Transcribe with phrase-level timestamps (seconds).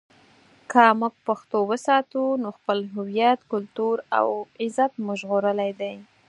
[0.71, 4.27] که موږ پښتو وساتو، نو خپل هویت، کلتور او
[4.61, 5.93] عزت مو ژغورلی دی.